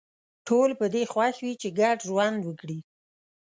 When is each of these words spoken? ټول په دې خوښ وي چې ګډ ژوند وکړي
ټول 0.47 0.69
په 0.79 0.85
دې 0.93 1.03
خوښ 1.11 1.35
وي 1.43 1.53
چې 1.61 1.67
ګډ 1.79 1.97
ژوند 2.09 2.39
وکړي 2.45 2.79